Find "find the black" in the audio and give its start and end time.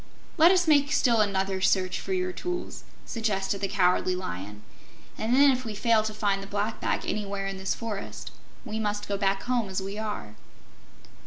6.11-6.79